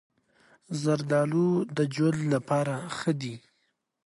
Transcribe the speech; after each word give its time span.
زردالو 0.81 1.47
د 1.77 1.79
جلد 1.95 2.21
لپاره 2.33 2.75
ښه 2.97 3.11
دی. 3.21 3.35